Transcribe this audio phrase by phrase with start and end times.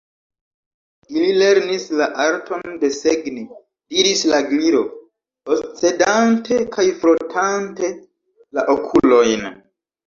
[1.15, 3.45] "Ili lernis la arton desegni,"
[3.93, 4.83] diris la Gliro,
[5.59, 7.97] oscedante kaj frotante
[8.61, 9.51] la okulojn.